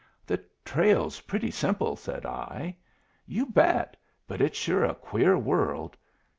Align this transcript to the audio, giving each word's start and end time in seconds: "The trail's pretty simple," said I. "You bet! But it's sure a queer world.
"The 0.25 0.43
trail's 0.65 1.19
pretty 1.19 1.51
simple," 1.51 1.95
said 1.95 2.25
I. 2.25 2.75
"You 3.27 3.45
bet! 3.45 3.95
But 4.27 4.41
it's 4.41 4.57
sure 4.57 4.83
a 4.83 4.95
queer 4.95 5.37
world. 5.37 5.95